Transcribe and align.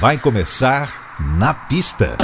Vai 0.00 0.18
começar 0.18 1.16
na 1.38 1.54
pista. 1.54 2.16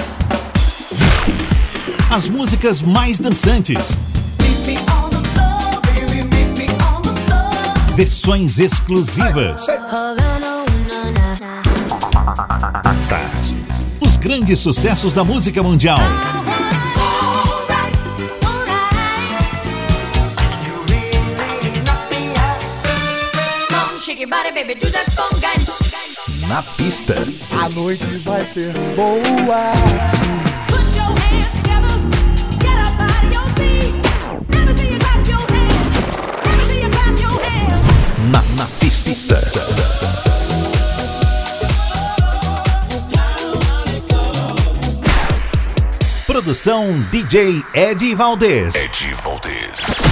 As 2.11 2.29
músicas 2.29 2.83
mais 2.83 3.19
dançantes. 3.19 3.97
Versões 7.95 8.59
exclusivas. 8.59 9.67
Os 14.01 14.17
grandes 14.17 14.59
sucessos 14.59 15.15
da 15.15 15.23
música 15.23 15.63
mundial. 15.63 16.01
Na 26.51 26.65
pista. 26.65 27.15
A 27.63 27.69
noite 27.69 28.05
vai 28.25 28.45
ser 28.45 28.73
boa. 28.97 29.73
Na, 38.33 38.43
na 38.57 38.67
pista. 38.81 39.41
Produção 46.27 47.01
DJ 47.13 47.63
Ed 47.73 48.15
Valdez. 48.17 48.75
Ed 48.75 49.15
Valdez. 49.23 50.11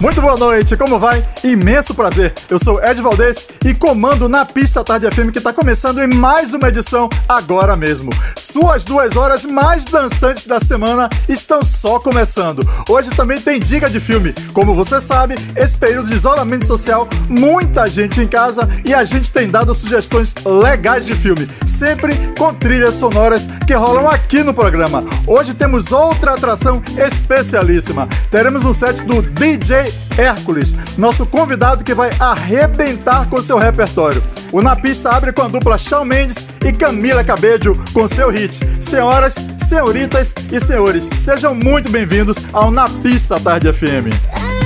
Muito 0.00 0.22
boa 0.22 0.38
noite, 0.38 0.74
como 0.78 0.98
vai? 0.98 1.22
Imenso 1.44 1.92
prazer. 1.92 2.32
Eu 2.48 2.58
sou 2.58 2.82
Ed 2.82 3.02
Valdez 3.02 3.49
e 3.64 3.74
comando 3.74 4.28
na 4.28 4.44
pista 4.44 4.82
Tarde 4.82 5.10
FM 5.10 5.30
que 5.30 5.38
está 5.38 5.52
começando 5.52 6.00
em 6.00 6.06
mais 6.06 6.54
uma 6.54 6.68
edição 6.68 7.08
agora 7.28 7.76
mesmo. 7.76 8.10
Suas 8.52 8.82
duas 8.82 9.16
horas 9.16 9.44
mais 9.44 9.84
dançantes 9.84 10.44
da 10.44 10.58
semana 10.58 11.08
estão 11.28 11.64
só 11.64 12.00
começando. 12.00 12.68
Hoje 12.88 13.08
também 13.10 13.40
tem 13.40 13.60
dica 13.60 13.88
de 13.88 14.00
filme. 14.00 14.34
Como 14.52 14.74
você 14.74 15.00
sabe, 15.00 15.36
esse 15.54 15.76
período 15.76 16.08
de 16.08 16.16
isolamento 16.16 16.66
social, 16.66 17.08
muita 17.28 17.86
gente 17.86 18.20
em 18.20 18.26
casa 18.26 18.68
e 18.84 18.92
a 18.92 19.04
gente 19.04 19.30
tem 19.30 19.48
dado 19.48 19.72
sugestões 19.72 20.34
legais 20.44 21.06
de 21.06 21.14
filme, 21.14 21.48
sempre 21.64 22.16
com 22.36 22.52
trilhas 22.52 22.96
sonoras 22.96 23.48
que 23.68 23.72
rolam 23.72 24.08
aqui 24.08 24.42
no 24.42 24.52
programa. 24.52 25.04
Hoje 25.28 25.54
temos 25.54 25.92
outra 25.92 26.34
atração 26.34 26.82
especialíssima. 26.98 28.08
Teremos 28.32 28.64
um 28.64 28.72
set 28.72 29.02
do 29.04 29.22
DJ 29.22 29.94
Hércules, 30.18 30.74
nosso 30.98 31.24
convidado 31.24 31.84
que 31.84 31.94
vai 31.94 32.10
arrebentar 32.18 33.28
com 33.28 33.40
seu 33.40 33.58
repertório. 33.58 34.20
O 34.50 34.60
Na 34.60 34.74
Pista 34.74 35.10
abre 35.10 35.32
com 35.32 35.42
a 35.42 35.48
dupla 35.48 35.78
Shawn 35.78 36.04
Mendes 36.04 36.49
e 36.64 36.72
Camila 36.72 37.24
Cabello 37.24 37.76
com 37.92 38.06
seu 38.06 38.30
hit. 38.30 38.60
Senhoras, 38.80 39.34
senhoritas 39.68 40.34
e 40.52 40.60
senhores, 40.60 41.08
sejam 41.18 41.54
muito 41.54 41.90
bem-vindos 41.90 42.38
ao 42.52 42.70
Na 42.70 42.88
Pista 42.88 43.38
Tarde 43.38 43.72
FM. 43.72 44.59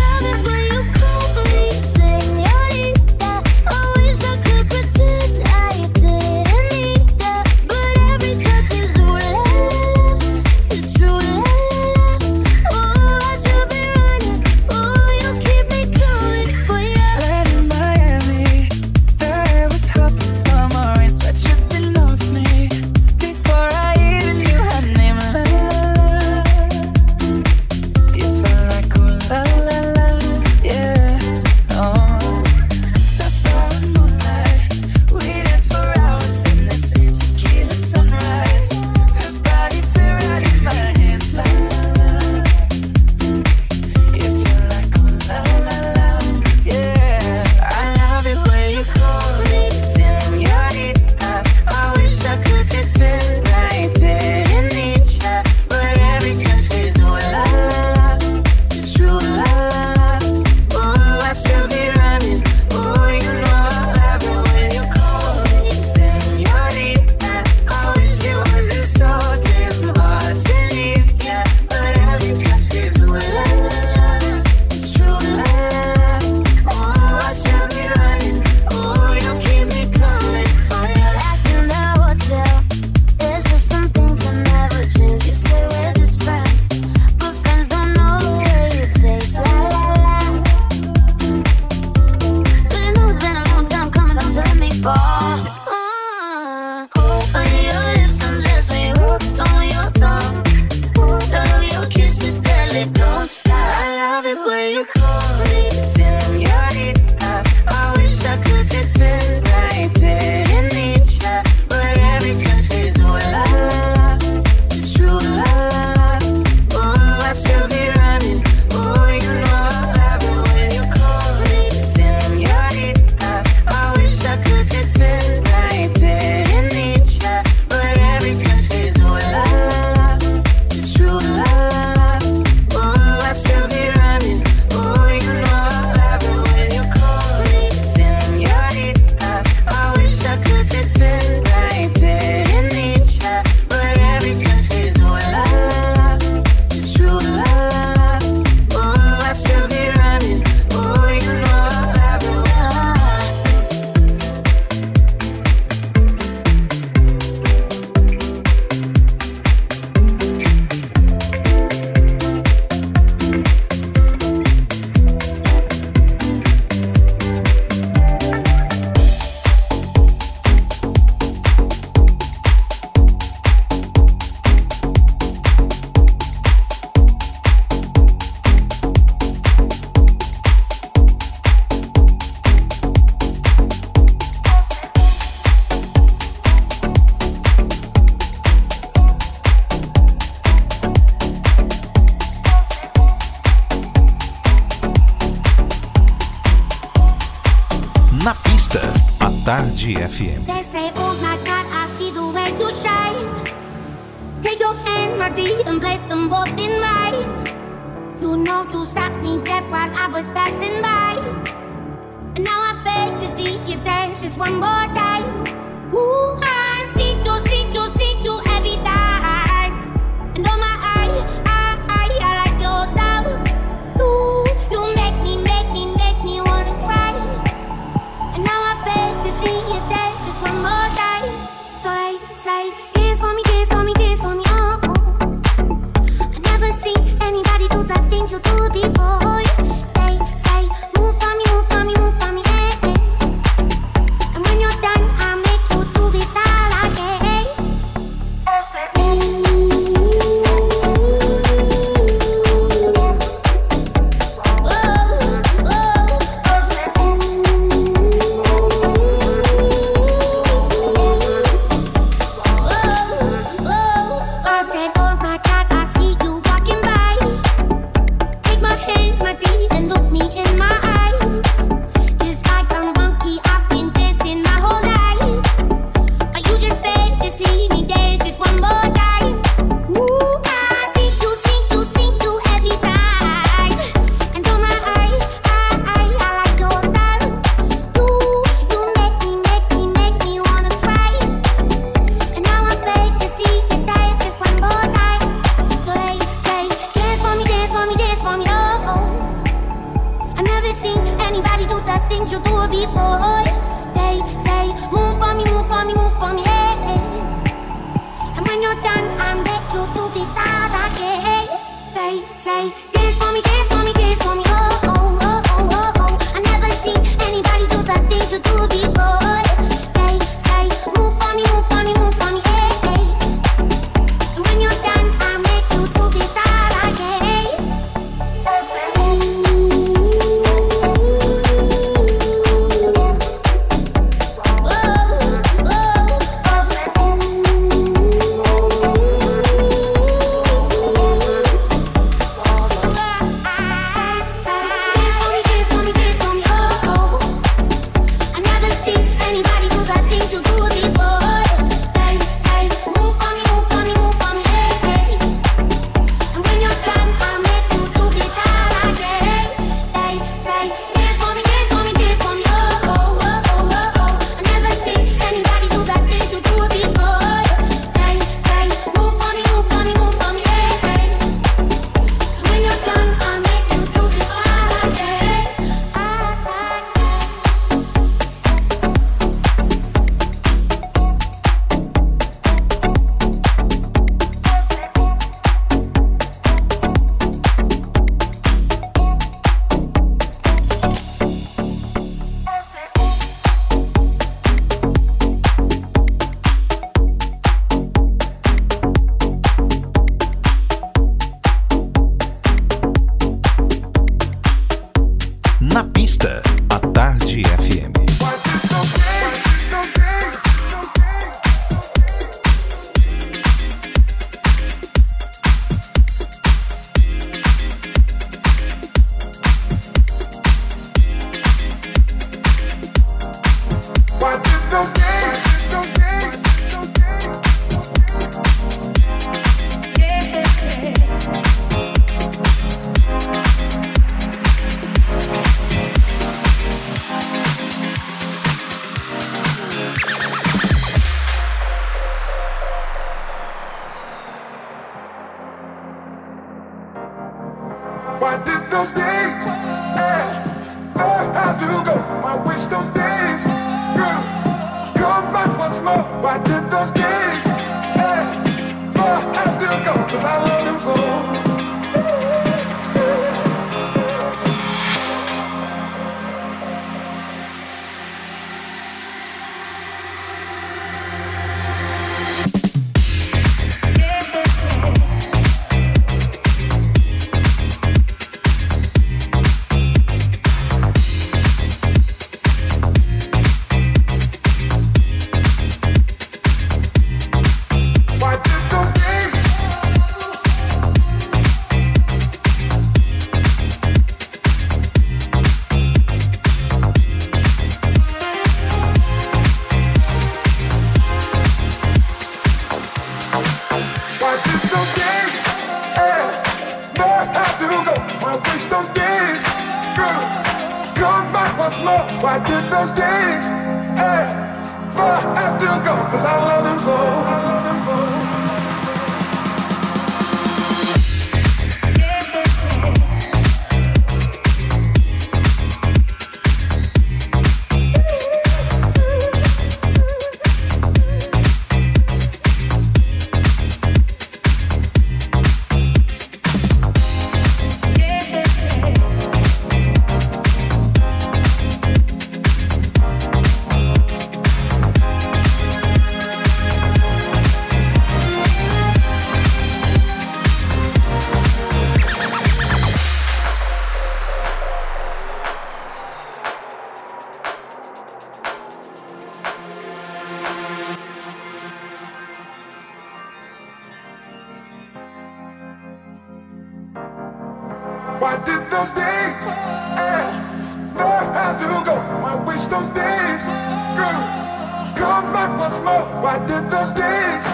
I 576.34 576.38
did 576.46 576.68
those 576.68 576.90
days 576.90 577.44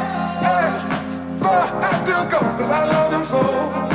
and 0.42 1.44
I 1.84 2.00
still 2.02 2.24
go, 2.30 2.38
cause 2.56 2.70
I 2.70 2.86
love 2.86 3.10
them 3.10 3.24
so. 3.26 3.89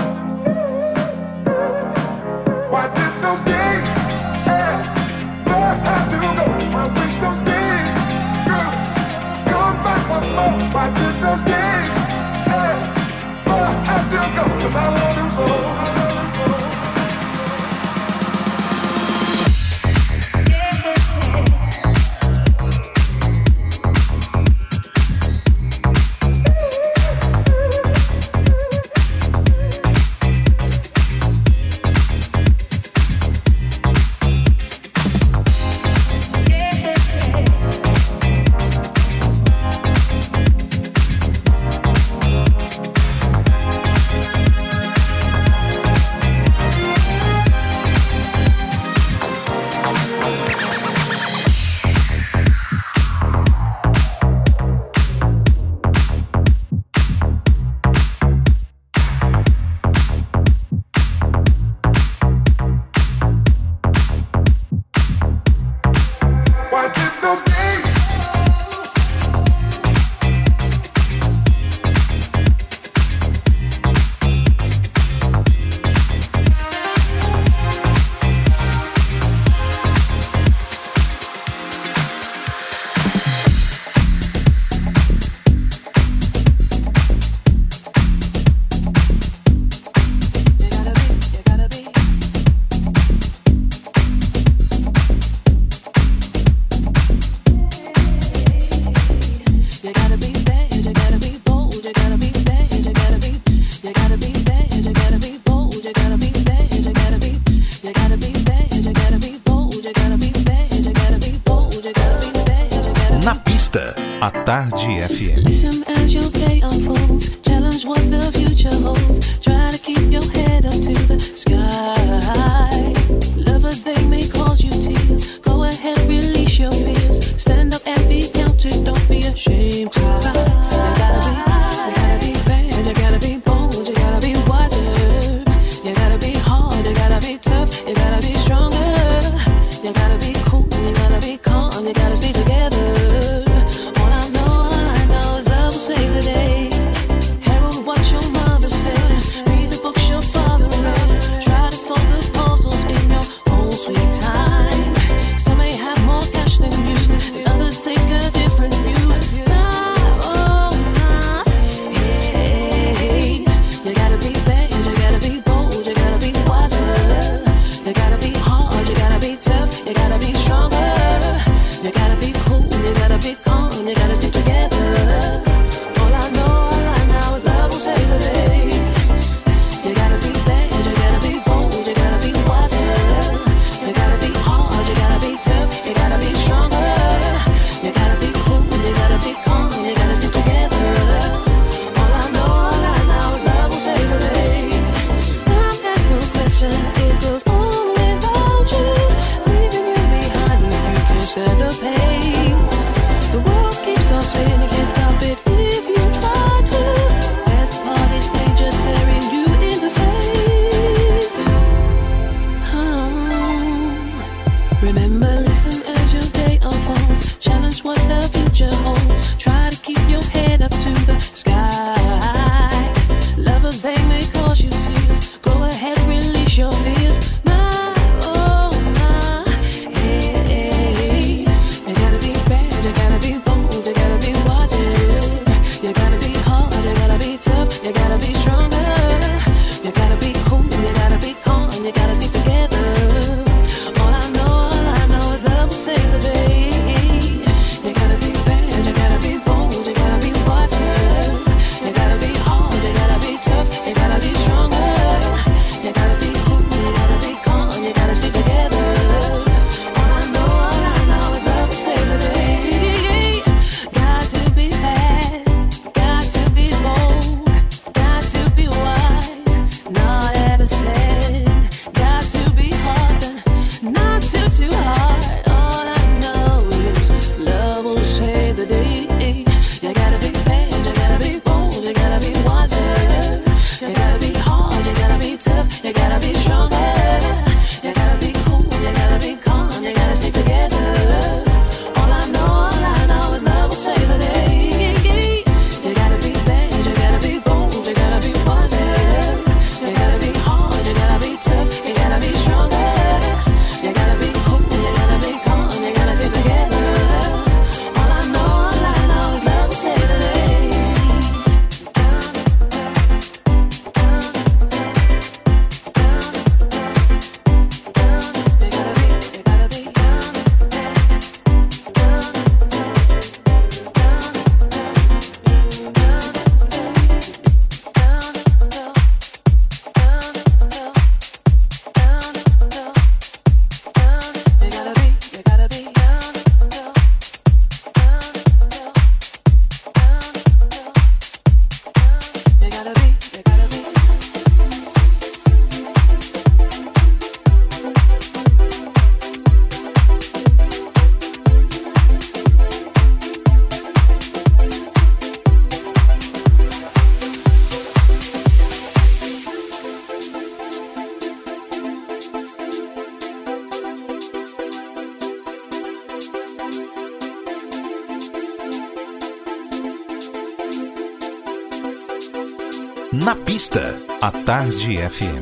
Tarde 374.45 374.99
FM. 374.99 375.34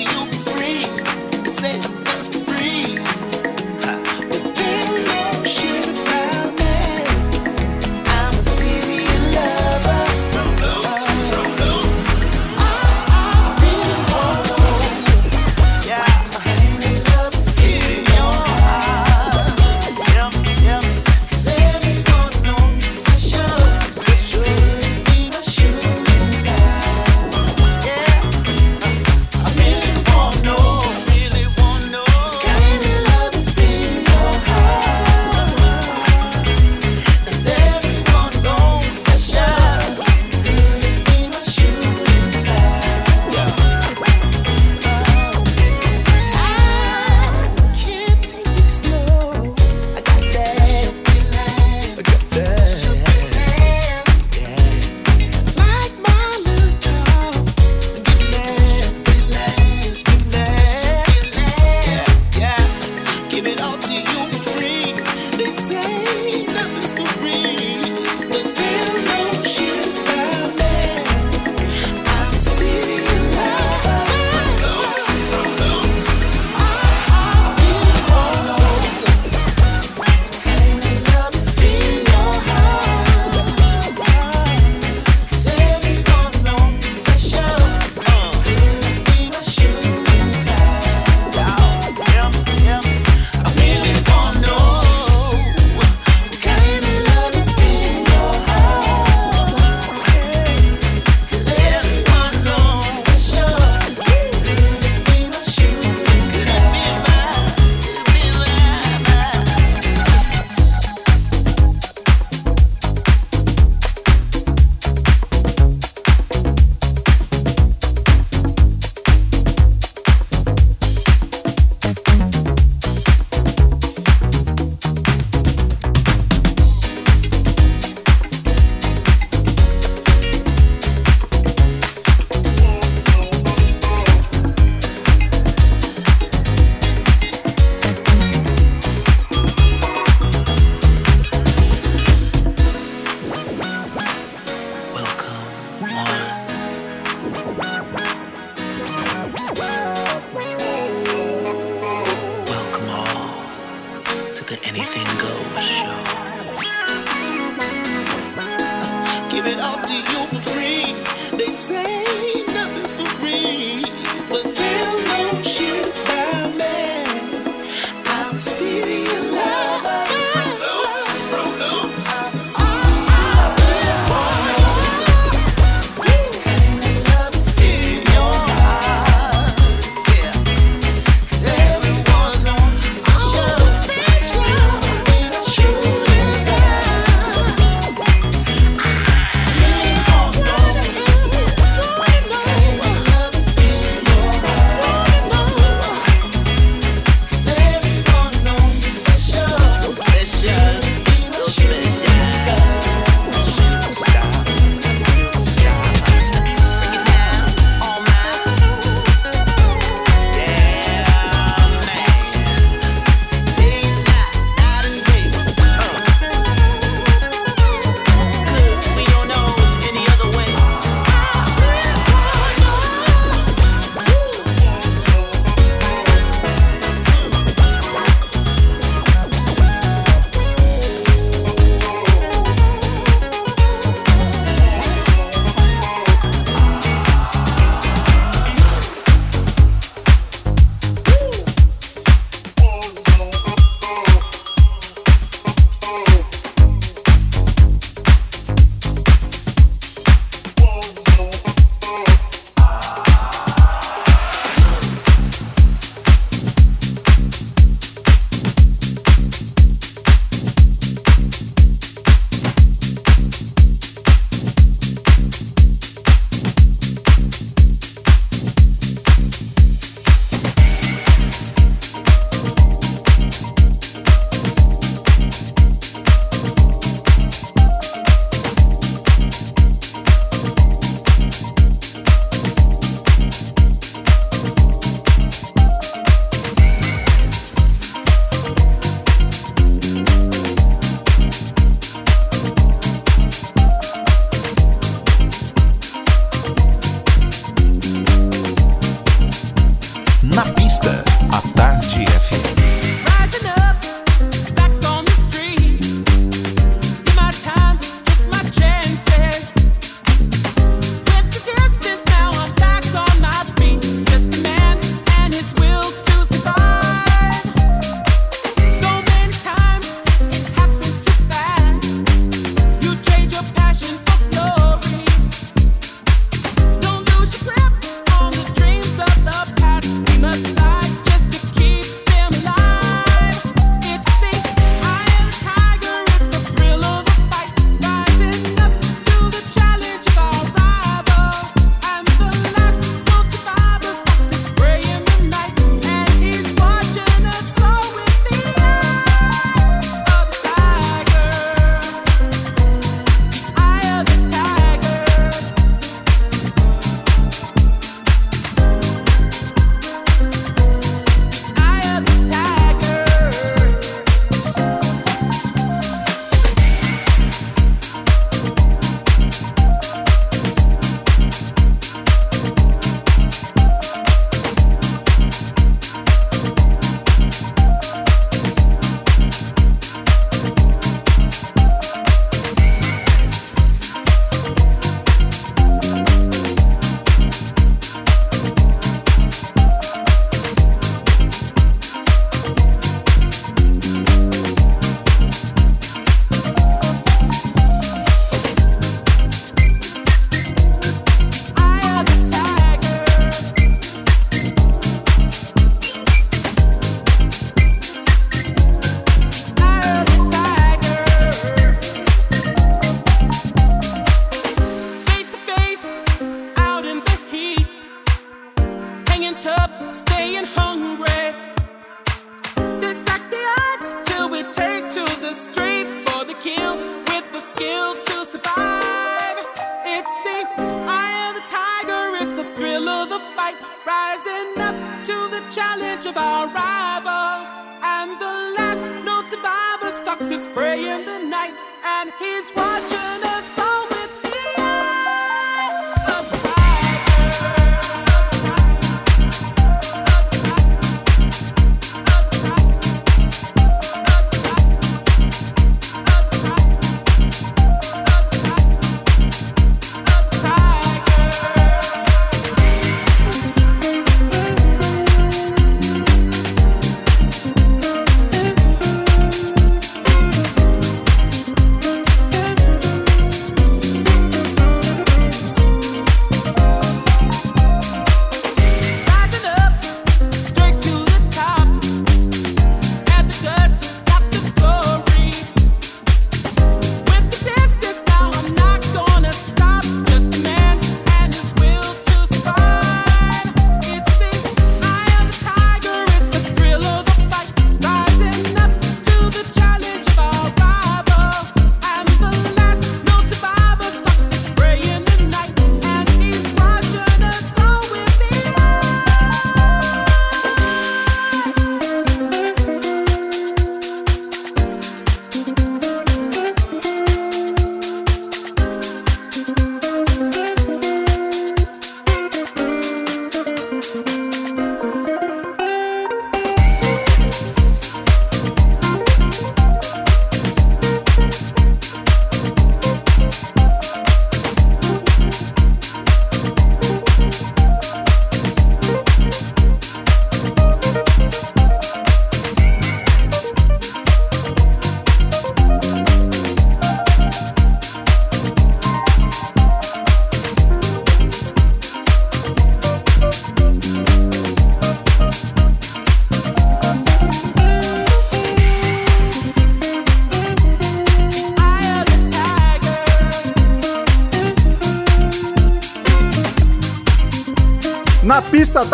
you 0.00 0.37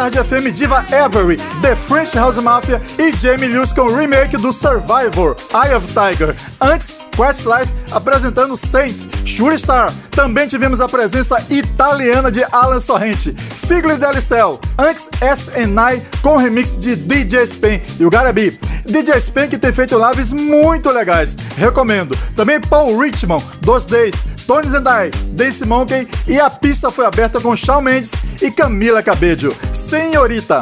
Tarde 0.05 0.19
FM 0.19 0.55
Diva 0.55 0.85
Avery, 0.93 1.39
The 1.63 1.75
French 1.75 2.15
House 2.15 2.37
Mafia 2.37 2.79
e 2.99 3.11
Jamie 3.13 3.49
Lewis 3.49 3.73
com 3.73 3.83
o 3.83 3.97
remake 3.97 4.37
do 4.37 4.53
Survivor, 4.53 5.35
Eye 5.51 5.75
of 5.75 5.87
Tiger. 5.87 6.37
Antes, 6.61 6.99
Questlife 7.17 7.73
apresentando 7.91 8.55
Saint, 8.55 8.95
Sure 9.27 9.59
Star. 9.59 9.91
Também 10.11 10.47
tivemos 10.47 10.83
a 10.83 10.87
presença 10.87 11.39
italiana 11.49 12.31
de 12.31 12.45
Alan 12.53 12.81
Sorrente, 12.81 13.35
Figli 13.67 13.97
Delistel. 13.97 14.61
Antes, 14.77 15.09
SNI 15.23 16.03
com 16.21 16.37
remix 16.37 16.79
de 16.79 16.97
DJ 16.97 17.45
Spen 17.45 17.83
e 17.99 18.05
o 18.05 18.11
Garabi. 18.11 18.61
DJ 18.85 19.17
Spen 19.17 19.49
que 19.49 19.57
tem 19.57 19.73
feito 19.73 19.97
lives 19.97 20.33
muito 20.33 20.91
legais, 20.91 21.35
recomendo. 21.57 22.15
Também 22.37 22.61
Paul 22.61 22.99
Richmond, 22.99 23.43
Dos 23.63 23.87
Days, 23.87 24.15
Tony 24.47 24.69
Zendai, 24.69 25.11
Dance 25.29 25.65
Monkey 25.65 26.07
e 26.29 26.39
a 26.39 26.51
pista 26.51 26.91
foi 26.91 27.07
aberta 27.07 27.41
com 27.41 27.57
Shawn 27.57 27.81
Mendes 27.81 28.13
e 28.43 28.51
Camila 28.51 29.03
Cabello. 29.03 29.57
Senhorita. 29.95 30.61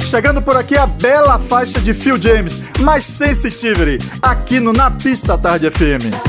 Chegando 0.00 0.40
por 0.40 0.56
aqui 0.56 0.78
a 0.78 0.86
bela 0.86 1.38
faixa 1.38 1.78
de 1.78 1.92
Phil 1.92 2.16
James, 2.16 2.58
mais 2.80 3.04
Sensitivity, 3.04 3.98
aqui 4.22 4.58
no 4.60 4.72
Na 4.72 4.90
Pista 4.90 5.36
Tarde 5.36 5.70
FM. 5.70 6.25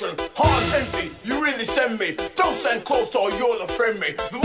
Hard 0.00 0.20
heart 0.34 0.74
envy. 0.74 1.14
You 1.24 1.40
really 1.40 1.64
send 1.64 2.00
me. 2.00 2.16
Don't 2.34 2.54
send 2.56 2.84
close 2.84 3.14
or 3.14 3.30
you'll 3.38 3.62
offend 3.62 4.00
me. 4.00 4.10
The 4.32 4.43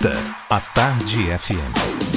A 0.00 0.60
Tarde 0.60 1.32
FM. 1.32 2.07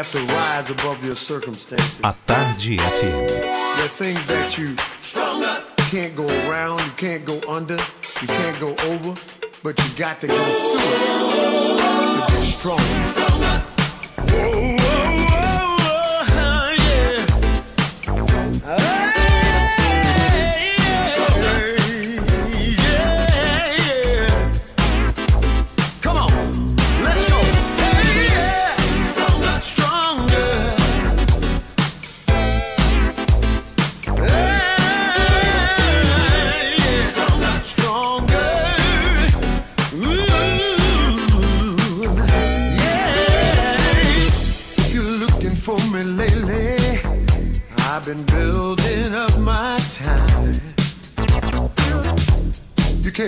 have 0.00 0.12
to 0.12 0.32
rise 0.32 0.70
above 0.70 1.04
your 1.04 1.14
circumstances. 1.14 2.00
A 2.02 2.16
Tarde 2.26 2.78
FM. 2.78 3.29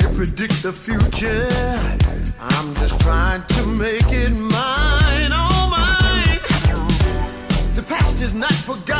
can't 0.01 0.17
predict 0.17 0.63
the 0.63 0.73
future. 0.73 1.47
I'm 2.41 2.75
just 2.77 2.99
trying 3.01 3.45
to 3.47 3.67
make 3.67 4.09
it 4.09 4.31
mine, 4.31 5.33
all 5.33 5.69
mine. 5.69 6.41
The 7.75 7.85
past 7.87 8.23
is 8.23 8.33
not 8.33 8.55
forgotten. 8.55 8.92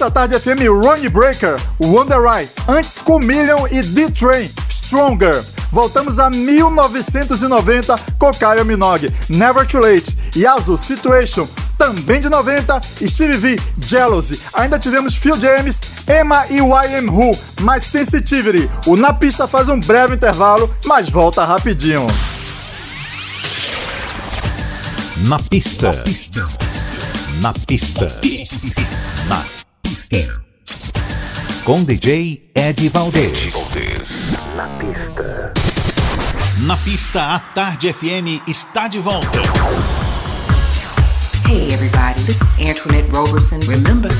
Na 0.00 0.06
pista 0.06 0.10
tarde 0.10 0.40
FM, 0.40 0.66
Ronnie 0.82 1.10
Breaker, 1.10 1.60
Wonder 1.78 2.22
Right. 2.22 2.50
Antes, 2.66 2.96
Chameleon 3.06 3.66
e 3.70 3.82
D-Train, 3.82 4.50
Stronger. 4.70 5.44
Voltamos 5.70 6.18
a 6.18 6.30
1990 6.30 8.00
com 8.18 8.30
Kyle 8.32 8.64
Minogue, 8.64 9.12
Never 9.28 9.66
Too 9.66 9.78
Late. 9.78 10.16
Yasu, 10.34 10.78
Situation, 10.78 11.46
também 11.76 12.22
de 12.22 12.30
90, 12.30 12.80
Steve 13.06 13.36
V, 13.36 13.60
Jealousy. 13.78 14.40
Ainda 14.54 14.78
tivemos 14.78 15.14
Phil 15.14 15.38
James, 15.38 15.78
Emma 16.08 16.46
e 16.48 16.60
YM 16.60 17.10
Who, 17.10 17.38
mais 17.60 17.84
Sensitivity. 17.84 18.70
O 18.86 18.96
Na 18.96 19.12
Pista 19.12 19.46
faz 19.46 19.68
um 19.68 19.78
breve 19.78 20.14
intervalo, 20.14 20.74
mas 20.86 21.10
volta 21.10 21.44
rapidinho. 21.44 22.06
Na 25.28 25.38
pista. 25.38 25.92
Na 25.92 26.02
pista. 26.02 26.46
Na 27.42 27.52
pista. 27.52 28.08
Com 31.64 31.82
DJ 31.82 32.48
Ed 32.54 32.88
Valdez. 32.90 33.72
Na 34.54 34.68
pista. 34.68 35.52
Na 36.60 36.76
pista, 36.76 37.34
a 37.34 37.40
Tarde 37.40 37.92
FM 37.92 38.40
está 38.46 38.86
de 38.86 39.00
volta. 39.00 39.40
Hey 41.44 41.72
everybody, 41.72 42.22
this 42.22 42.36
is 42.36 42.68
Antoinette 42.68 43.10
Roberson. 43.10 43.58
Remember, 43.66 44.10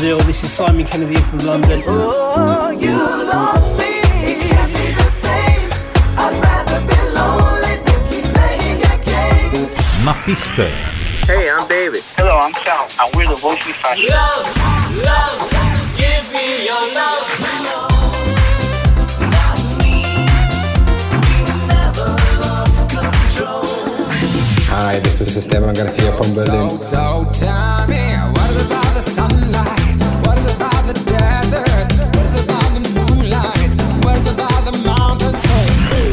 Brazil? 0.00 0.20
This 0.20 0.42
is 0.42 0.50
Simon 0.50 0.86
Kennedy 0.86 1.20
from 1.28 1.40
London. 1.40 1.82
Oh, 1.84 2.70
you 2.70 2.96
lost 2.96 3.76
me. 3.78 4.00
Can't 4.48 4.72
be 4.72 4.94
the 4.96 5.08
same. 5.20 5.68
I'd 6.16 6.40
rather 6.40 6.80
be 6.88 6.96
lonely 7.12 7.76
than 7.84 8.00
keep 8.08 8.24
playing 8.32 8.80
your 8.80 8.96
games. 9.04 9.76
Na 10.02 10.14
pista. 10.24 10.72
Hey, 11.28 11.50
I'm 11.52 11.68
David. 11.68 12.02
Hello, 12.16 12.32
I'm 12.32 12.54
Sal, 12.64 12.88
and 12.98 13.14
we're 13.14 13.28
the 13.28 13.36
Voice 13.36 13.60
We 13.66 13.74
Fashion. 13.74 14.08
Love, 14.08 14.48
love, 15.04 15.36
give 16.00 16.24
me 16.32 16.64
your 16.64 16.80
love. 16.96 17.20
Hi, 24.72 24.98
this 25.00 25.20
is 25.20 25.36
Esteban 25.36 25.74
Garcia 25.74 26.10
from 26.14 26.32
Berlin. 26.32 26.78
So 26.88 27.28
tell 27.34 27.86
me, 27.86 28.16
what 28.32 28.50
is 28.50 28.66
about 28.66 28.94
the 28.94 29.02
sunlight? 29.02 29.79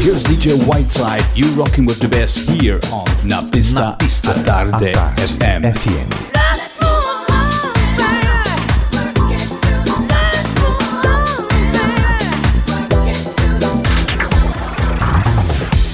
Here's 0.07 0.23
DJ 0.23 0.55
Whiteside, 0.65 1.25
you 1.35 1.47
rocking 1.61 1.85
with 1.85 1.99
the 1.99 2.07
best 2.07 2.49
here 2.49 2.79
on 2.93 3.03
Na 3.27 3.41
Pista, 3.41 3.75
Na 3.75 3.91
Pista, 3.91 4.31
a 4.31 4.41
Tarde 4.41 4.91
a 4.91 4.93
Tarde 4.93 5.21
FM. 5.21 5.61
FM. 5.75 6.07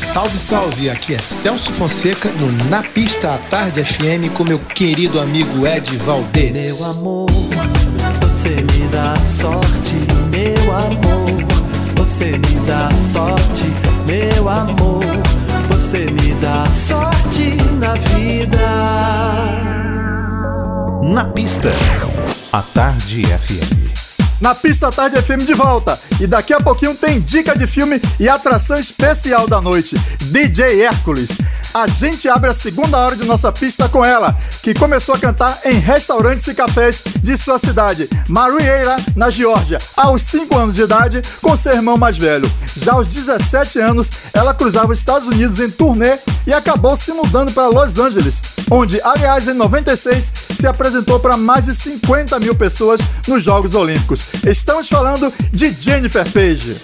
Salve, 0.06 0.38
salve! 0.38 0.90
Aqui 0.92 1.16
é 1.16 1.18
Celso 1.18 1.72
Fonseca 1.72 2.30
no 2.34 2.52
Na 2.70 2.84
Pista 2.84 3.34
à 3.34 3.40
Tarde 3.40 3.84
FM 3.84 4.32
com 4.36 4.44
meu 4.44 4.60
querido 4.60 5.20
amigo 5.20 5.66
Ed 5.66 5.98
Valdez. 5.98 6.78
Meu 6.78 6.86
amor, 6.86 7.32
você 8.22 8.50
me 8.50 8.88
dá 8.92 9.16
sorte, 9.16 9.96
meu 10.30 10.72
amor. 10.72 11.63
Você 12.14 12.26
me 12.26 12.68
dá 12.68 12.92
sorte, 12.92 13.64
meu 14.06 14.48
amor. 14.48 15.04
Você 15.68 16.06
me 16.06 16.32
dá 16.36 16.64
sorte 16.68 17.56
na 17.80 17.96
vida. 17.96 18.60
Na 21.02 21.26
pista, 21.26 21.72
a 22.52 22.62
Tarde 22.62 23.24
FM. 23.26 23.84
Na 24.40 24.54
pista 24.54 24.92
tarde 24.92 25.22
FM 25.22 25.46
de 25.46 25.54
volta. 25.54 25.98
E 26.20 26.28
daqui 26.28 26.54
a 26.54 26.60
pouquinho 26.60 26.94
tem 26.94 27.20
dica 27.20 27.58
de 27.58 27.66
filme 27.66 28.02
e 28.20 28.28
atração 28.28 28.78
especial 28.78 29.48
da 29.48 29.62
noite, 29.62 29.96
DJ 30.22 30.84
Hércules. 30.84 31.30
A 31.74 31.88
gente 31.88 32.30
abre 32.30 32.52
a 32.52 32.54
segunda 32.54 33.00
hora 33.00 33.16
de 33.16 33.26
nossa 33.26 33.52
pista 33.52 33.90
com 33.90 34.06
ela, 34.06 34.38
que 34.62 34.76
começou 34.76 35.16
a 35.16 35.20
cantar 35.20 35.60
em 35.66 35.80
restaurantes 35.80 36.46
e 36.46 36.54
cafés 36.54 37.02
de 37.24 37.36
sua 37.36 37.58
cidade, 37.58 38.08
Marieira, 38.28 38.98
na 39.16 39.32
Geórgia, 39.32 39.80
aos 39.98 40.22
5 40.22 40.56
anos 40.56 40.76
de 40.76 40.84
idade, 40.84 41.22
com 41.42 41.58
seu 41.58 41.74
irmão 41.74 41.98
mais 41.98 42.16
velho. 42.16 42.50
Já 42.78 42.94
aos 42.94 43.08
17 43.08 43.80
anos, 43.80 44.08
ela 44.34 44.54
cruzava 44.54 44.94
os 44.94 45.00
Estados 45.00 45.28
Unidos 45.28 45.60
em 45.60 45.72
turnê 45.72 46.20
e 46.46 46.54
acabou 46.54 46.96
se 46.96 47.12
mudando 47.12 47.52
para 47.52 47.68
Los 47.68 47.98
Angeles, 47.98 48.40
onde, 48.70 49.02
aliás, 49.02 49.48
em 49.48 49.54
96, 49.54 50.32
se 50.60 50.68
apresentou 50.68 51.20
para 51.20 51.36
mais 51.36 51.66
de 51.66 51.74
50 51.74 52.40
mil 52.40 52.54
pessoas 52.54 53.02
nos 53.28 53.44
Jogos 53.44 53.74
Olímpicos. 53.74 54.28
Estamos 54.46 54.88
falando 54.88 55.34
de 55.52 55.72
Jennifer 55.72 56.24
Page. 56.32 56.78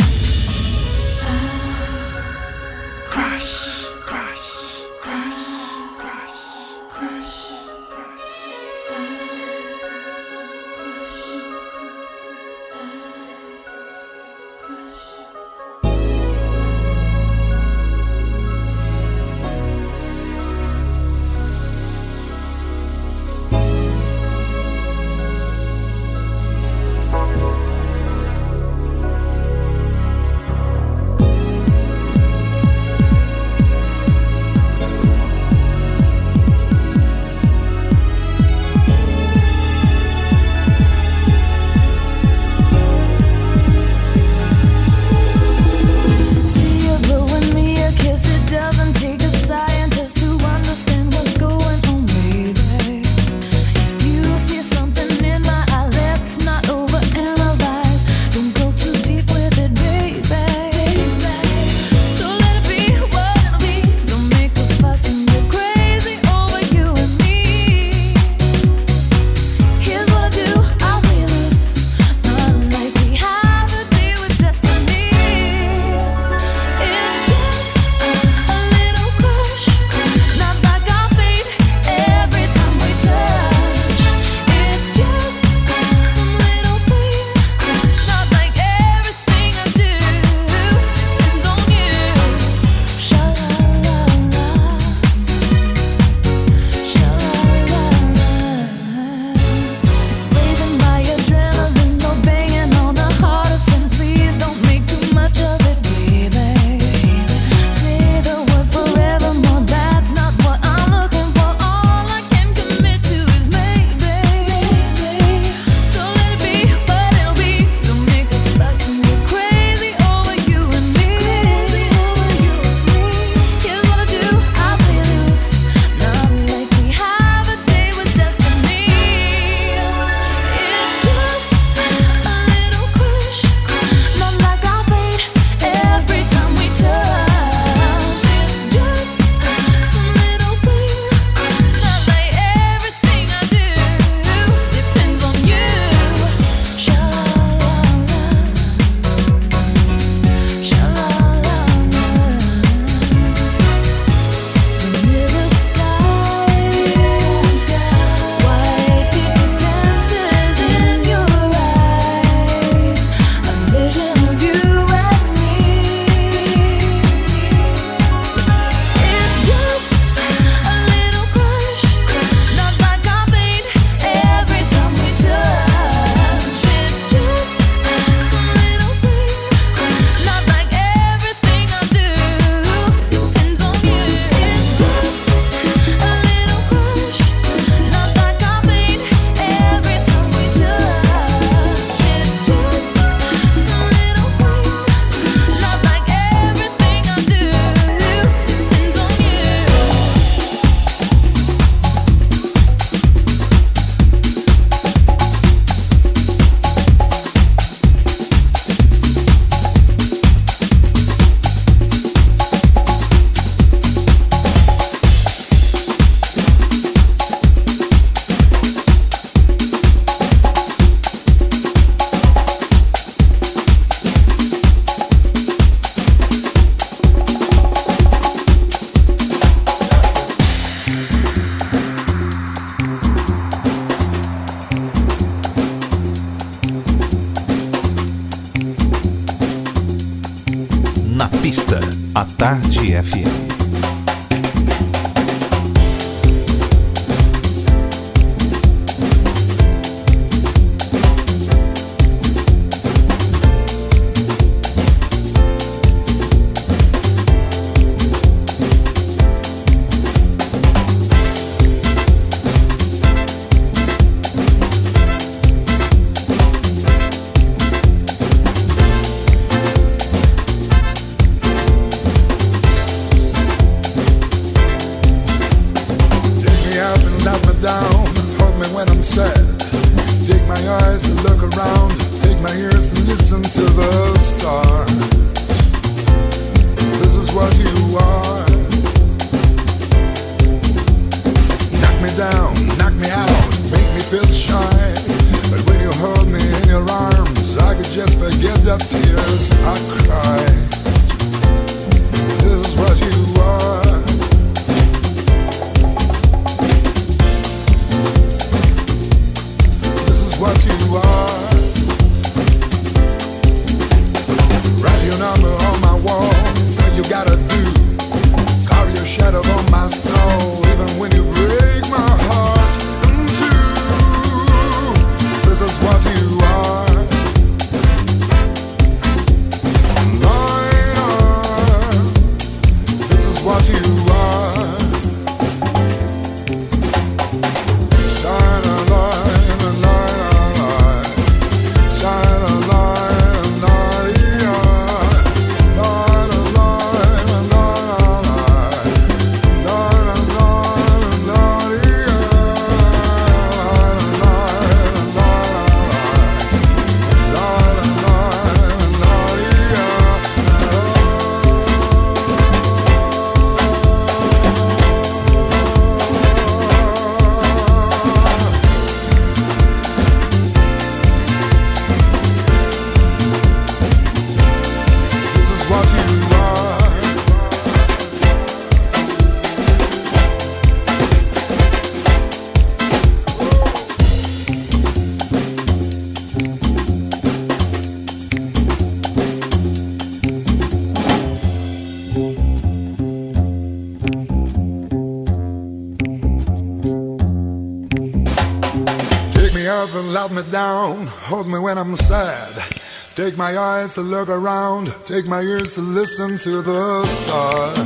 Take 403.30 403.38
my 403.38 403.56
eyes 403.60 403.94
to 403.94 404.02
look 404.02 404.28
around, 404.28 404.88
take 405.06 405.28
my 405.28 405.42
ears 405.42 405.76
to 405.76 405.82
listen 405.82 406.40
to 406.40 406.64
the 406.64 407.06
stars. 407.06 407.78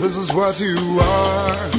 This 0.00 0.16
is 0.16 0.32
what 0.32 0.60
you 0.60 0.76
are. 1.00 1.70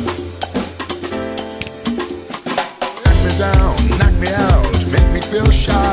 Knock 3.05 3.17
me 3.23 3.37
down, 3.39 3.75
knock 3.97 4.13
me 4.19 4.27
out, 4.33 4.91
make 4.91 5.09
me 5.13 5.21
feel 5.21 5.49
shy. 5.51 5.92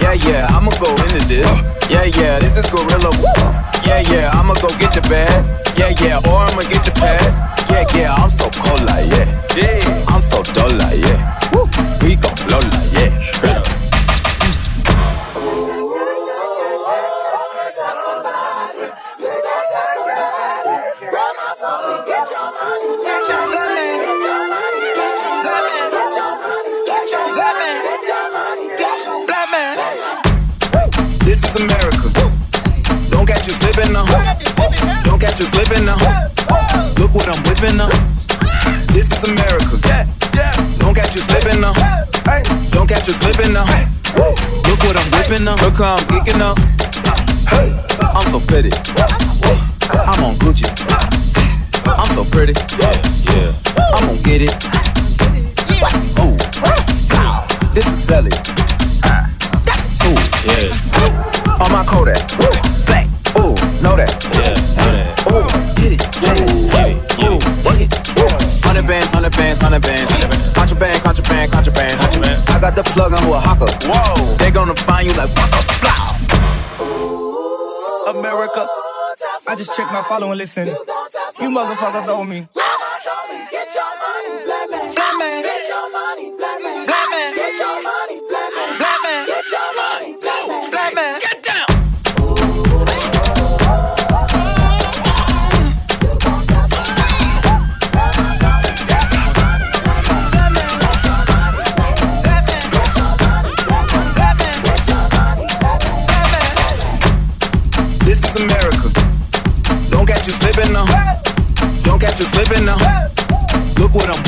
Yeah, 0.00 0.14
yeah, 0.14 0.46
I'ma 0.50 0.70
go 0.80 0.90
into 1.04 1.20
this. 1.28 1.46
Yeah, 1.90 2.04
yeah, 2.04 2.38
this 2.38 2.56
is 2.56 2.70
gorilla. 2.70 3.10
Yeah, 3.84 4.00
yeah, 4.10 4.30
I'ma 4.34 4.54
go 4.54 4.68
get 4.78 4.94
your 4.94 5.02
bag. 5.04 5.44
Yeah, 5.76 5.94
yeah, 6.00 6.20
or 6.30 6.38
I'ma 6.38 6.62
get 6.62 6.84
your 6.86 6.94
pad. 6.94 7.58
Yeah, 7.70 7.84
yeah, 7.94 8.14
I'm 8.14 8.30
so 8.30 8.48
cold 8.50 8.80
like 8.88 9.06
yeah. 9.12 10.06
I'm 10.08 10.20
so 10.22 10.42
dull 10.54 10.70
like 10.78 10.98
yeah. 10.98 11.38
We 12.02 12.16
gon' 12.16 12.34
blow 12.46 12.60
like 12.60 12.87
is 31.48 31.62
America. 31.62 32.08
Don't 33.10 33.26
catch 33.26 33.46
you 33.46 33.52
slipping 33.52 33.92
now. 33.92 34.04
Don't 35.04 35.20
catch 35.20 35.38
you 35.38 35.46
slipping 35.46 35.84
now. 35.84 35.96
Look 36.98 37.14
what 37.14 37.28
I'm 37.28 37.40
whipping 37.44 37.76
now. 37.76 37.88
This 38.92 39.10
is 39.12 39.24
America. 39.24 39.78
Don't 40.78 40.94
catch 40.94 41.14
you 41.14 41.20
slipping 41.20 41.60
now. 41.60 41.72
Don't 42.70 42.88
catch 42.88 43.06
you 43.06 43.14
slipping 43.14 43.52
now. 43.52 43.64
Look 44.68 44.80
what 44.84 44.96
I'm 44.96 45.10
whipping 45.12 45.44
now. 45.44 45.56
Look 45.64 45.76
how 45.76 45.96
I'm 45.96 46.04
geeking 46.08 46.40
up. 46.40 46.58
I'm 48.02 48.26
so 48.30 48.40
pretty. 48.40 48.72
I'm 49.94 50.24
on 50.24 50.34
Gucci. 50.42 50.68
I'm 51.86 52.08
so 52.14 52.24
pretty. 52.24 52.54
Yeah, 52.78 52.92
yeah. 53.32 53.52
I'm 53.94 54.06
gonna 54.06 54.22
get 54.22 54.42
it. 54.42 54.54
Ooh. 56.20 56.36
This 57.74 57.86
is 57.86 58.02
Sally. 58.02 58.57
Yeah. 62.08 62.16
On 62.16 62.24
my 62.24 62.24
Kodak. 62.24 62.24
Black. 62.88 63.04
Ooh, 63.36 63.52
know 63.84 63.92
that. 63.92 64.08
Yeah, 64.32 64.56
know 64.80 64.96
that. 64.96 65.12
Ooh, 65.28 65.44
get 65.76 65.92
it. 65.92 66.00
Get 66.24 66.40
it. 66.40 66.48
Get 66.72 66.88
it. 66.88 67.04
Get 67.20 67.36
it. 67.36 67.44
Work 67.68 67.80
it. 67.84 67.92
Hundred 68.64 68.86
bands, 68.88 69.12
hundred 69.12 69.36
bands, 69.36 69.60
hundred 69.60 69.82
bands. 69.82 70.08
Contraband, 70.54 71.02
contraband, 71.02 71.52
contraband. 71.52 72.00
I 72.48 72.58
got 72.60 72.74
the 72.74 72.82
plug 72.82 73.12
on 73.12 73.20
who 73.22 73.34
a 73.34 73.40
hawker. 73.40 73.68
Whoa. 73.84 74.16
They 74.40 74.50
gonna 74.50 74.74
find 74.88 75.06
you 75.06 75.12
like 75.20 75.28
waka, 75.36 75.60
blah. 75.84 76.16
America. 78.08 78.66
I 79.46 79.54
just 79.54 79.76
checked 79.76 79.92
my 79.92 80.02
follow 80.08 80.30
and 80.32 80.38
listen. 80.38 80.66
You 80.66 81.52
motherfuckers 81.52 82.08
owe 82.08 82.24
me. 82.24 82.48
Get 83.52 83.68
your 83.76 83.84
money, 84.00 84.44
black 84.48 84.70
man. 84.70 84.94
Black 84.96 85.12
man. 85.20 85.42
Get 85.44 85.68
your 85.68 85.92
money, 85.92 86.32
black 86.40 86.56
man. 86.64 86.86
Black 86.88 87.08
man. 87.12 87.36
Get 87.36 87.52
your 87.60 87.82
money, 87.84 88.16
black 88.28 88.48
man. 88.56 88.78
Black 88.80 88.96
man. 89.04 89.26
Get 89.28 89.44
your 89.52 89.68
money, 89.76 90.16
black 90.24 90.48
man. 90.48 90.70
Black 90.70 90.94
man. 90.94 91.27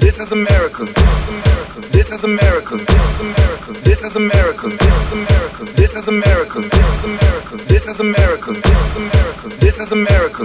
This 0.00 0.20
is 0.20 0.32
America. 0.32 0.84
This 1.92 2.12
is 2.12 2.24
America. 2.24 2.76
This 2.82 2.92
is 2.92 3.04
America. 3.04 3.04
This 3.84 4.04
is 4.04 4.16
America. 4.16 4.68
This 5.76 5.96
is 5.96 6.08
America. 6.08 6.62
This 7.66 7.88
is 7.88 8.00
America. 8.00 8.52
This 9.60 9.80
is 9.80 9.92
America. 9.92 10.44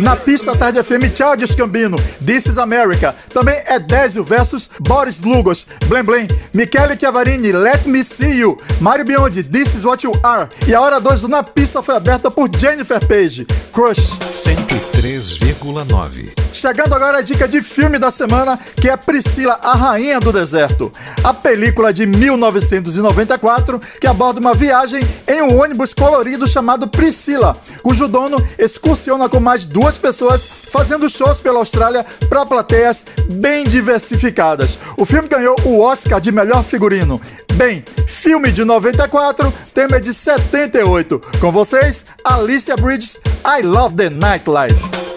Na 0.00 0.16
pista 0.16 0.54
Tarde 0.56 0.82
FM, 0.82 1.10
Charles 1.14 1.54
Gambino, 1.54 1.96
This 2.20 2.46
is 2.46 2.58
America. 2.58 3.14
Também 3.32 3.62
é 3.66 3.78
Désio 3.78 4.24
versus 4.24 4.68
Boris 4.80 5.20
Lugos, 5.20 5.66
Blem 5.86 6.02
Blem. 6.04 6.26
Michele 6.54 6.96
Chiavarini, 6.96 7.52
Let 7.52 7.86
Me 7.86 8.02
See 8.04 8.38
You. 8.40 8.56
Mario 8.80 9.04
Biondi, 9.04 9.42
This 9.42 9.74
is 9.74 9.84
What 9.84 10.04
You 10.04 10.12
Are. 10.22 10.48
E 10.66 10.74
a 10.74 10.80
hora 10.80 11.00
2 11.00 11.20
do 11.22 11.28
Na 11.28 11.42
Pista 11.42 11.82
foi 11.82 11.94
aberta 11.96 12.30
por 12.30 12.48
Jennifer 12.56 13.00
Page, 13.04 13.46
Crush. 13.72 14.16
103,9. 14.26 16.32
Chegando 16.52 16.94
agora 16.94 17.18
a 17.18 17.22
dica 17.22 17.46
de 17.46 17.60
filme 17.62 17.98
da 17.98 18.10
semana, 18.10 18.58
que 18.76 18.87
é 18.88 18.96
Priscila, 18.96 19.58
a 19.62 19.72
Rainha 19.74 20.20
do 20.20 20.32
Deserto. 20.32 20.90
A 21.22 21.34
película 21.34 21.92
de 21.92 22.06
1994 22.06 23.78
que 24.00 24.06
aborda 24.06 24.40
uma 24.40 24.54
viagem 24.54 25.02
em 25.26 25.42
um 25.42 25.60
ônibus 25.60 25.92
colorido 25.92 26.46
chamado 26.46 26.88
Priscila, 26.88 27.56
cujo 27.82 28.08
dono 28.08 28.36
excursiona 28.58 29.28
com 29.28 29.40
mais 29.40 29.64
duas 29.64 29.96
pessoas 29.96 30.44
fazendo 30.70 31.08
shows 31.08 31.40
pela 31.40 31.58
Austrália 31.58 32.04
para 32.28 32.46
plateias 32.46 33.04
bem 33.30 33.64
diversificadas. 33.64 34.78
O 34.96 35.04
filme 35.04 35.28
ganhou 35.28 35.56
o 35.64 35.80
Oscar 35.80 36.20
de 36.20 36.32
melhor 36.32 36.62
figurino. 36.62 37.20
Bem, 37.54 37.84
filme 38.06 38.52
de 38.52 38.64
94, 38.64 39.52
tema 39.74 40.00
de 40.00 40.14
78. 40.14 41.20
Com 41.40 41.50
vocês, 41.50 42.04
Alicia 42.22 42.76
Bridges, 42.76 43.20
I 43.44 43.62
Love 43.62 43.96
the 43.96 44.10
Nightlife. 44.10 45.07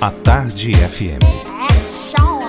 A 0.00 0.10
Tarde 0.10 0.72
FM. 0.72 2.39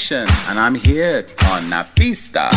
Imagination, 0.00 0.48
and 0.48 0.58
I'm 0.58 0.74
here 0.74 1.26
on 1.50 1.68
Na 1.68 1.82
Pista. 1.94 2.48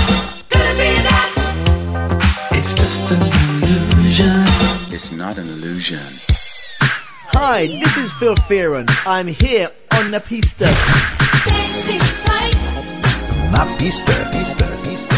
It's 2.51 2.73
just 2.73 3.11
an 3.11 3.21
illusion. 3.63 4.45
It's 4.93 5.11
not 5.11 5.37
an 5.37 5.43
illusion. 5.43 5.99
Hi, 7.33 7.67
this 7.67 7.97
is 7.97 8.13
Phil 8.13 8.35
Fearon. 8.47 8.87
I'm 9.05 9.27
here 9.27 9.67
on 9.97 10.11
the 10.11 10.21
pista. 10.21 10.67
Na 13.51 13.65
pista, 13.77 14.13
pista, 14.31 14.65
pista. 14.83 15.15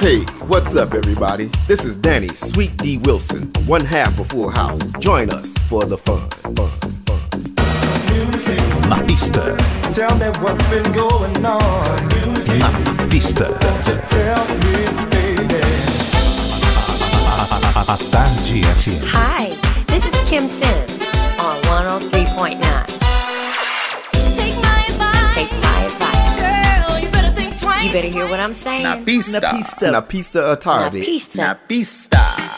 Hey, 0.00 0.20
what's 0.46 0.76
up, 0.76 0.94
everybody? 0.94 1.50
This 1.66 1.84
is 1.84 1.96
Danny 1.96 2.28
Sweet 2.28 2.76
D 2.78 2.98
Wilson, 2.98 3.50
one 3.66 3.84
half 3.84 4.18
of 4.18 4.28
Full 4.28 4.48
House. 4.50 4.80
Join 4.98 5.30
us 5.30 5.52
for 5.68 5.84
the 5.84 5.98
been 10.70 10.92
going 10.92 11.46
on. 11.46 12.08
pista. 13.08 13.46
A, 17.88 17.96
tarde 18.10 18.62
FM. 18.62 19.00
Hi, 19.04 19.54
this 19.86 20.04
is 20.06 20.14
Kim 20.28 20.48
Sims 20.48 21.02
on 21.38 21.60
103.9. 21.62 22.58
Take 24.36 24.56
my 24.62 24.84
advice. 24.88 25.34
Take 25.36 25.52
my 25.62 25.78
advice. 25.86 26.34
Girl, 26.40 26.98
you 26.98 27.08
better 27.10 27.30
think 27.30 27.58
twice. 27.58 27.84
You 27.84 27.92
better 27.92 28.08
hear 28.08 28.28
what 28.28 28.40
I'm 28.40 28.54
saying. 28.54 28.82
Na 28.82 28.96
pista. 28.96 29.40
Na 29.40 29.52
pista. 29.52 29.90
Na 29.90 30.02
pista 30.02 30.40
à 30.40 30.52
uh, 30.52 30.56
tarde. 30.56 30.98
Na 30.98 31.04
pista. 31.04 31.42
Na 31.42 31.54
pista. 31.54 32.55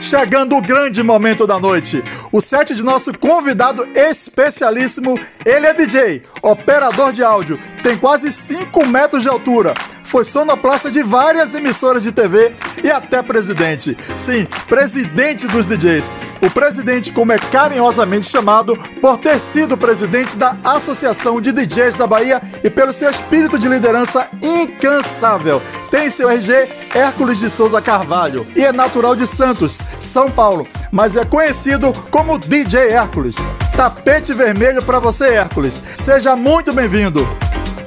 Chegando 0.00 0.56
o 0.56 0.62
grande 0.62 1.02
momento 1.02 1.46
da 1.46 1.58
noite, 1.58 2.02
o 2.30 2.40
set 2.40 2.74
de 2.74 2.82
nosso 2.82 3.16
convidado 3.18 3.86
especialíssimo. 3.94 5.18
Ele 5.44 5.66
é 5.66 5.74
DJ, 5.74 6.22
operador 6.40 7.12
de 7.12 7.22
áudio, 7.22 7.58
tem 7.82 7.96
quase 7.96 8.30
5 8.30 8.86
metros 8.86 9.22
de 9.22 9.28
altura, 9.28 9.74
foi 10.08 10.24
sonoplasta 10.24 10.90
de 10.90 11.02
várias 11.02 11.54
emissoras 11.54 12.02
de 12.02 12.10
TV 12.10 12.52
e 12.82 12.90
até 12.90 13.22
presidente. 13.22 13.96
Sim, 14.16 14.46
presidente 14.66 15.46
dos 15.46 15.66
DJs. 15.66 16.10
O 16.40 16.50
presidente, 16.50 17.12
como 17.12 17.32
é 17.32 17.38
carinhosamente 17.38 18.28
chamado, 18.28 18.76
por 19.00 19.18
ter 19.18 19.38
sido 19.38 19.76
presidente 19.76 20.36
da 20.36 20.56
Associação 20.64 21.40
de 21.40 21.52
DJs 21.52 21.96
da 21.96 22.06
Bahia 22.06 22.40
e 22.64 22.70
pelo 22.70 22.92
seu 22.92 23.10
espírito 23.10 23.58
de 23.58 23.68
liderança 23.68 24.28
incansável. 24.42 25.60
Tem 25.90 26.10
seu 26.10 26.30
RG 26.30 26.68
Hércules 26.94 27.38
de 27.38 27.50
Souza 27.50 27.80
Carvalho 27.82 28.46
e 28.56 28.64
é 28.64 28.72
natural 28.72 29.14
de 29.14 29.26
Santos, 29.26 29.78
São 30.00 30.30
Paulo, 30.30 30.66
mas 30.90 31.16
é 31.16 31.24
conhecido 31.24 31.92
como 32.10 32.38
DJ 32.38 32.88
Hércules. 32.90 33.36
Tapete 33.76 34.32
vermelho 34.32 34.82
para 34.82 34.98
você, 34.98 35.34
Hércules. 35.34 35.82
Seja 35.96 36.34
muito 36.34 36.72
bem-vindo. 36.72 37.26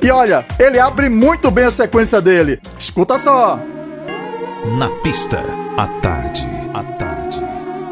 E 0.02 0.10
olha, 0.10 0.46
ele 0.58 0.80
abre 0.80 1.10
muito 1.10 1.52
bem 1.52 1.66
a 1.66 1.72
sequência 1.72 2.20
dele. 2.22 2.60
Escuta 2.80 3.20
só. 3.20 3.60
Na 4.78 4.90
pista, 5.04 5.44
a 5.78 5.88
tarde, 5.88 6.48
a 6.74 6.84
tarde. 6.84 7.42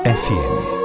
FM, 0.04 0.79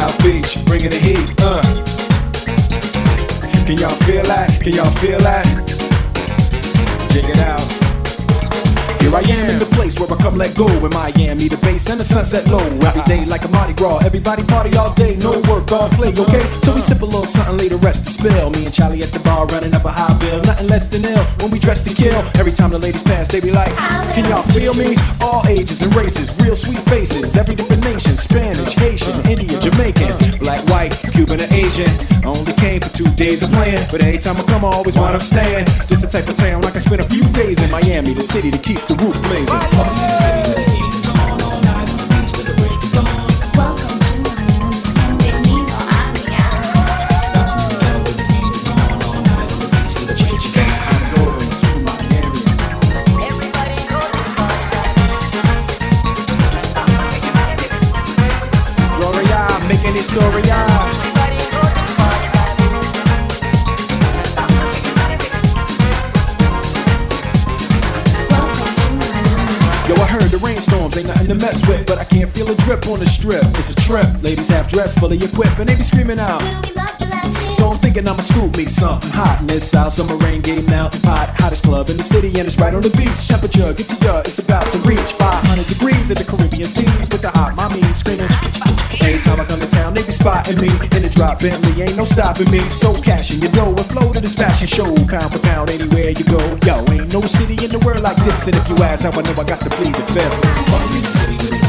South 0.00 0.24
Beach, 0.24 0.56
bringing 0.64 0.88
the 0.88 0.96
heat. 0.96 1.18
Uh. 1.40 1.60
Can 3.66 3.76
y'all 3.76 3.94
feel 4.06 4.22
that? 4.22 4.58
Can 4.62 4.72
y'all 4.72 4.90
feel 4.92 5.18
that? 5.18 5.44
Check 7.12 7.28
it 7.28 7.36
out. 7.36 7.89
Here 9.00 9.14
I 9.16 9.24
am 9.24 9.50
in 9.50 9.58
the 9.58 9.70
place 9.72 9.98
where 9.98 10.12
I 10.12 10.16
come 10.20 10.36
let 10.36 10.54
go 10.54 10.68
in 10.68 10.92
Miami, 10.92 11.48
the 11.48 11.56
base 11.64 11.88
and 11.88 11.98
the 11.98 12.04
sunset 12.04 12.46
low. 12.48 12.60
Every 12.84 13.02
day 13.08 13.24
like 13.24 13.44
a 13.44 13.48
Mardi 13.48 13.72
Gras, 13.72 14.04
everybody 14.04 14.44
party 14.44 14.76
all 14.76 14.92
day, 14.92 15.16
no 15.16 15.40
work, 15.48 15.72
all 15.72 15.88
play, 15.88 16.12
okay? 16.12 16.44
So 16.60 16.74
we 16.74 16.80
sip 16.80 17.00
a 17.00 17.04
little 17.06 17.24
something, 17.24 17.56
lay 17.56 17.68
the 17.68 17.80
rest 17.80 18.04
to 18.04 18.10
spill. 18.12 18.50
Me 18.50 18.66
and 18.66 18.74
Charlie 18.74 19.02
at 19.02 19.08
the 19.08 19.18
bar 19.20 19.46
running 19.46 19.72
up 19.72 19.84
a 19.84 19.92
high 19.92 20.12
bill, 20.20 20.40
nothing 20.42 20.68
less 20.68 20.86
than 20.88 21.04
ill 21.04 21.24
when 21.40 21.50
we 21.50 21.58
dress 21.58 21.82
to 21.84 21.94
kill. 21.94 22.20
Every 22.36 22.52
time 22.52 22.70
the 22.70 22.78
ladies 22.78 23.02
pass, 23.02 23.28
they 23.28 23.40
be 23.40 23.50
like, 23.50 23.72
Can 24.12 24.28
y'all 24.28 24.44
feel 24.52 24.74
me? 24.74 24.96
All 25.22 25.46
ages 25.48 25.80
and 25.80 25.94
races, 25.96 26.28
real 26.44 26.54
sweet 26.54 26.84
faces, 26.92 27.36
every 27.36 27.54
different 27.54 27.82
nation 27.82 28.16
Spanish, 28.16 28.74
Haitian, 28.74 29.16
Indian, 29.24 29.60
Jamaican, 29.64 30.12
black, 30.38 30.60
white, 30.68 30.92
Cuban, 31.12 31.40
and 31.40 31.52
Asian. 31.52 31.88
Only 32.20 32.52
came 32.52 32.80
for 32.80 32.92
two 32.92 33.08
days 33.16 33.42
of 33.42 33.50
playing, 33.50 33.80
but 33.90 34.04
every 34.04 34.18
time 34.18 34.36
I 34.36 34.44
come, 34.44 34.64
I 34.64 34.68
always 34.68 34.96
wind 34.96 35.16
up 35.16 35.22
staying. 35.22 35.64
Just 35.88 36.02
the 36.04 36.10
type 36.10 36.28
of 36.28 36.36
town 36.36 36.60
like 36.62 36.76
I 36.76 36.80
spent 36.80 37.00
a 37.00 37.08
few 37.08 37.24
days 37.32 37.62
in 37.62 37.70
Miami, 37.70 38.12
the 38.12 38.22
city 38.22 38.50
that 38.50 38.62
keeps 38.62 38.89
the 38.90 39.04
roof 39.04 39.22
blazing. 39.22 39.60
Making 59.68 59.94
ain't 71.00 71.08
nothing 71.08 71.28
to 71.28 71.34
mess 71.34 71.66
with, 71.66 71.86
but 71.86 71.98
I 71.98 72.04
can't 72.04 72.30
feel 72.30 72.50
a 72.50 72.54
drip 72.56 72.86
on 72.86 72.98
the 72.98 73.06
strip. 73.06 73.44
It's 73.56 73.72
a 73.72 73.76
trip. 73.76 74.06
Ladies 74.22 74.48
half 74.48 74.68
dressed, 74.68 74.98
fully 74.98 75.16
equipped, 75.16 75.58
and 75.58 75.68
they 75.68 75.76
be 75.76 75.82
screaming 75.82 76.20
out. 76.20 76.42
So 77.60 77.68
I'm 77.68 77.76
thinking 77.76 78.08
I'ma 78.08 78.24
scoop 78.24 78.56
me 78.56 78.64
something 78.64 79.12
hot 79.12 79.44
in 79.44 79.46
this 79.46 79.68
South 79.68 79.92
Summer 79.92 80.16
rain 80.24 80.40
game 80.40 80.64
mountain 80.64 81.02
pot. 81.02 81.28
Hottest 81.36 81.62
club 81.62 81.90
in 81.90 81.98
the 81.98 82.02
city, 82.02 82.32
and 82.40 82.48
it's 82.48 82.56
right 82.56 82.72
on 82.72 82.80
the 82.80 82.88
beach. 82.96 83.28
Temperature, 83.28 83.76
get 83.76 83.84
to 83.92 84.00
ya, 84.00 84.24
it's 84.24 84.38
about 84.38 84.64
to 84.72 84.78
reach 84.88 85.12
500 85.20 85.68
degrees 85.68 86.08
in 86.08 86.16
the 86.16 86.24
Caribbean 86.24 86.64
seas 86.64 87.04
with 87.12 87.20
the 87.20 87.28
hot 87.28 87.52
mommy 87.60 87.84
screaming. 87.92 88.32
Anytime 89.04 89.40
I 89.40 89.44
come 89.44 89.60
to 89.60 89.68
town, 89.68 89.92
they 89.92 90.00
be 90.00 90.08
spotting 90.08 90.56
me 90.56 90.72
in 90.72 91.04
the 91.04 91.12
drop 91.12 91.44
Bentley, 91.44 91.84
ain't 91.84 92.00
no 92.00 92.08
stopping 92.08 92.48
me. 92.48 92.64
So 92.72 92.96
cashing 92.96 93.44
your 93.44 93.52
dough 93.52 93.76
and 93.76 93.88
flow 93.92 94.08
to 94.08 94.24
this 94.24 94.32
fashion 94.32 94.64
show, 94.66 94.88
pound 95.04 95.28
for 95.28 95.44
pound, 95.44 95.68
anywhere 95.68 96.16
you 96.16 96.24
go. 96.24 96.40
Yo, 96.64 96.80
ain't 96.88 97.12
no 97.12 97.20
city 97.28 97.60
in 97.60 97.68
the 97.68 97.80
world 97.84 98.00
like 98.00 98.16
this, 98.24 98.48
and 98.48 98.56
if 98.56 98.64
you 98.72 98.76
ask 98.80 99.04
how 99.04 99.12
I 99.12 99.20
know, 99.20 99.36
I 99.36 99.44
got 99.44 99.60
to 99.60 99.68
plead 99.68 99.92
the 99.92 100.04
fifth. 100.16 100.40
Check 101.12 101.59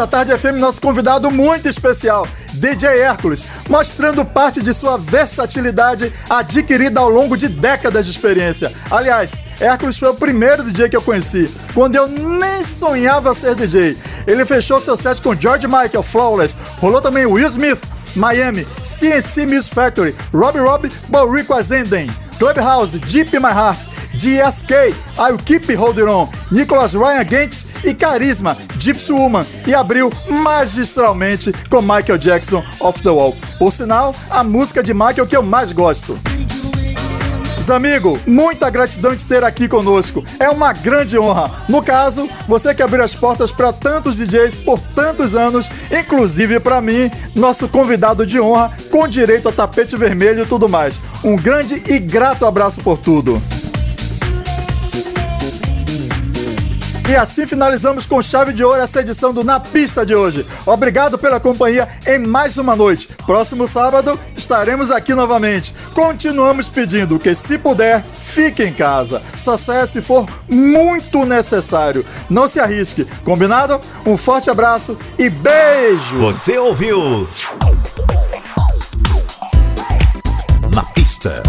Pista 0.00 0.24
Tarde 0.24 0.38
FM, 0.38 0.58
nosso 0.58 0.80
convidado 0.80 1.30
muito 1.30 1.68
especial, 1.68 2.26
DJ 2.54 3.00
Hércules, 3.00 3.44
mostrando 3.68 4.24
parte 4.24 4.62
de 4.62 4.72
sua 4.72 4.96
versatilidade 4.96 6.10
adquirida 6.30 7.00
ao 7.00 7.10
longo 7.10 7.36
de 7.36 7.48
décadas 7.48 8.06
de 8.06 8.10
experiência. 8.10 8.72
Aliás, 8.90 9.32
Hércules 9.60 9.98
foi 9.98 10.08
o 10.08 10.14
primeiro 10.14 10.62
DJ 10.62 10.88
que 10.88 10.96
eu 10.96 11.02
conheci, 11.02 11.54
quando 11.74 11.96
eu 11.96 12.08
nem 12.08 12.64
sonhava 12.64 13.34
ser 13.34 13.54
DJ. 13.54 13.94
Ele 14.26 14.46
fechou 14.46 14.80
seu 14.80 14.96
set 14.96 15.20
com 15.20 15.36
George 15.36 15.66
Michael, 15.66 16.02
Flawless, 16.02 16.56
rolou 16.78 17.02
também 17.02 17.26
Will 17.26 17.48
Smith, 17.48 17.80
Miami, 18.16 18.66
CNC 18.82 19.44
Music 19.44 19.74
Factory, 19.74 20.16
Robbie 20.32 20.60
Robbie, 20.60 20.92
Baurico 21.08 21.52
Azenden, 21.52 22.10
Clubhouse, 22.38 22.98
Deep 23.00 23.38
My 23.38 23.52
Heart, 23.52 23.86
GSK, 24.14 24.94
I'll 25.18 25.36
Keep 25.44 25.74
Holding 25.74 26.08
On, 26.08 26.26
Nicholas 26.50 26.94
Ryan 26.94 27.24
Gantz 27.24 27.66
e 27.84 27.94
Carisma, 27.94 28.56
Gypsy 28.80 29.12
Woman 29.12 29.46
e 29.66 29.74
abriu 29.74 30.10
magistralmente 30.28 31.52
com 31.68 31.82
Michael 31.82 32.18
Jackson 32.18 32.64
Off 32.80 33.02
the 33.02 33.10
Wall. 33.10 33.36
Por 33.58 33.70
sinal, 33.70 34.14
a 34.30 34.42
música 34.42 34.82
de 34.82 34.94
Michael 34.94 35.26
que 35.26 35.36
eu 35.36 35.42
mais 35.42 35.70
gosto. 35.70 36.18
Amigo, 37.70 38.18
muita 38.26 38.68
gratidão 38.68 39.14
de 39.14 39.24
ter 39.24 39.44
aqui 39.44 39.68
conosco. 39.68 40.24
É 40.40 40.48
uma 40.48 40.72
grande 40.72 41.16
honra. 41.16 41.62
No 41.68 41.80
caso, 41.80 42.28
você 42.48 42.74
que 42.74 42.82
abriu 42.82 43.04
as 43.04 43.14
portas 43.14 43.52
para 43.52 43.72
tantos 43.72 44.16
DJs 44.16 44.56
por 44.56 44.80
tantos 44.92 45.36
anos, 45.36 45.70
inclusive 45.88 46.58
para 46.58 46.80
mim, 46.80 47.08
nosso 47.32 47.68
convidado 47.68 48.26
de 48.26 48.40
honra, 48.40 48.72
com 48.90 49.06
direito 49.06 49.48
a 49.48 49.52
tapete 49.52 49.96
vermelho 49.96 50.42
e 50.42 50.46
tudo 50.46 50.68
mais. 50.68 51.00
Um 51.22 51.36
grande 51.36 51.80
e 51.86 52.00
grato 52.00 52.44
abraço 52.44 52.80
por 52.80 52.98
tudo. 52.98 53.40
E 57.10 57.16
assim 57.16 57.44
finalizamos 57.44 58.06
com 58.06 58.22
chave 58.22 58.52
de 58.52 58.62
ouro 58.62 58.80
essa 58.80 59.00
edição 59.00 59.34
do 59.34 59.42
Na 59.42 59.58
Pista 59.58 60.06
de 60.06 60.14
hoje. 60.14 60.46
Obrigado 60.64 61.18
pela 61.18 61.40
companhia 61.40 61.88
em 62.06 62.20
mais 62.20 62.56
uma 62.56 62.76
noite. 62.76 63.08
Próximo 63.26 63.66
sábado 63.66 64.16
estaremos 64.36 64.92
aqui 64.92 65.12
novamente. 65.12 65.74
Continuamos 65.92 66.68
pedindo 66.68 67.18
que, 67.18 67.34
se 67.34 67.58
puder, 67.58 68.04
fique 68.22 68.62
em 68.62 68.72
casa. 68.72 69.20
Só 69.34 69.56
saia 69.56 69.88
se 69.88 70.00
for 70.00 70.24
muito 70.48 71.24
necessário. 71.24 72.06
Não 72.30 72.48
se 72.48 72.60
arrisque. 72.60 73.04
Combinado? 73.24 73.80
Um 74.06 74.16
forte 74.16 74.48
abraço 74.48 74.96
e 75.18 75.28
beijo! 75.28 76.16
Você 76.20 76.58
ouviu? 76.58 77.26
Na 80.72 80.84
pista. 80.84 81.42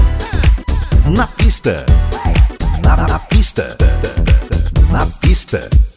Na 1.06 1.28
pista. 1.28 1.86
Na, 2.84 2.98
na. 2.98 3.08
Na 3.08 3.20
pista. 3.20 3.78
Mixte. 5.52 5.91